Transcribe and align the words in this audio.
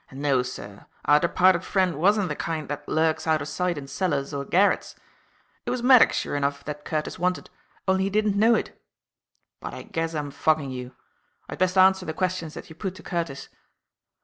No, 0.11 0.41
sir, 0.41 0.87
our 1.05 1.19
dear 1.19 1.27
departed 1.29 1.63
friend 1.63 1.99
wasn't 1.99 2.29
the 2.29 2.35
kind 2.35 2.67
that 2.69 2.89
lurks 2.89 3.27
out 3.27 3.39
of 3.39 3.47
sight 3.47 3.77
in 3.77 3.85
cellars 3.87 4.33
or 4.33 4.43
garrets. 4.43 4.95
It 5.63 5.69
was 5.69 5.83
Maddock, 5.83 6.11
sure 6.11 6.35
enough, 6.35 6.63
that 6.63 6.83
Curtis 6.85 7.19
wanted, 7.19 7.51
only 7.87 8.05
he 8.05 8.09
didn't 8.09 8.35
know 8.35 8.55
it. 8.55 8.81
But 9.59 9.75
I 9.75 9.83
guess 9.83 10.15
I'm 10.15 10.31
fogging 10.31 10.71
you. 10.71 10.95
I'd 11.47 11.59
best 11.59 11.77
answer 11.77 12.07
the 12.07 12.15
questions 12.15 12.55
that 12.55 12.67
you 12.67 12.75
put 12.75 12.95
to 12.95 13.03
Curtis. 13.03 13.49